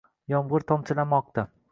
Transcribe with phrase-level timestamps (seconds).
[0.31, 1.45] Yomg’ir tomchilamoqda